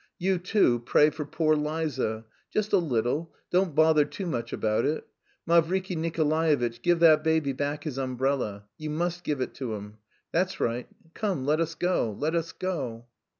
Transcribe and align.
You, 0.17 0.39
too, 0.39 0.79
pray 0.83 1.11
for 1.11 1.25
'poor' 1.25 1.55
Liza 1.55 2.25
just 2.51 2.73
a 2.73 2.79
little, 2.79 3.35
don't 3.51 3.75
bother 3.75 4.03
too 4.03 4.25
much 4.25 4.51
about 4.51 4.83
it. 4.83 5.05
Mavriky 5.47 5.95
Nikolaevitch, 5.95 6.81
give 6.81 6.99
that 7.01 7.23
baby 7.23 7.53
back 7.53 7.83
his 7.83 7.99
umbrella. 7.99 8.65
You 8.79 8.89
must 8.89 9.23
give 9.23 9.41
it 9.41 9.55
him. 9.59 9.97
That's 10.31 10.59
right.... 10.59 10.87
Come, 11.13 11.45
let 11.45 11.59
us 11.59 11.75
go, 11.75 12.15
let 12.19 12.33
us 12.33 12.51
go!" 12.51 13.05